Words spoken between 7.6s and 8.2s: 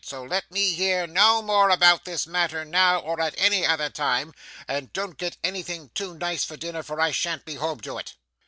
to it.